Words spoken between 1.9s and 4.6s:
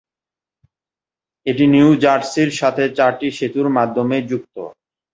জার্সির সাথে চারটি সেতুর মাধ্যমে যুক্ত।